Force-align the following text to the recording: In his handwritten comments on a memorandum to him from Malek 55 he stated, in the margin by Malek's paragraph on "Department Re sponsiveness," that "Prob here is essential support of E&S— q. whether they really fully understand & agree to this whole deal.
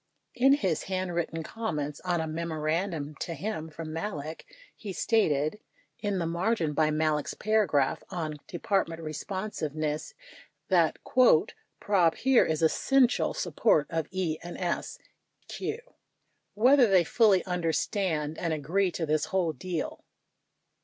In 0.33 0.53
his 0.53 0.85
handwritten 0.85 1.43
comments 1.43 2.01
on 2.03 2.21
a 2.21 2.25
memorandum 2.27 3.13
to 3.19 3.35
him 3.35 3.69
from 3.69 3.93
Malek 3.93 4.45
55 4.47 4.57
he 4.75 4.93
stated, 4.93 5.59
in 5.99 6.17
the 6.17 6.25
margin 6.25 6.73
by 6.73 6.89
Malek's 6.89 7.35
paragraph 7.35 8.01
on 8.09 8.39
"Department 8.47 8.99
Re 9.03 9.13
sponsiveness," 9.13 10.15
that 10.69 10.97
"Prob 11.79 12.15
here 12.15 12.45
is 12.47 12.63
essential 12.63 13.35
support 13.35 13.85
of 13.91 14.07
E&S— 14.09 14.97
q. 15.47 15.77
whether 16.55 16.85
they 16.87 16.89
really 16.89 17.03
fully 17.03 17.45
understand 17.45 18.39
& 18.39 18.39
agree 18.39 18.89
to 18.89 19.05
this 19.05 19.25
whole 19.25 19.53
deal. 19.53 20.03